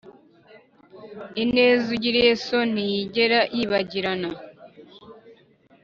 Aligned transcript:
ineza 1.43 1.85
ugiriye 1.95 2.33
so 2.45 2.59
ntiyigera 2.71 3.39
yibagirana, 3.55 4.29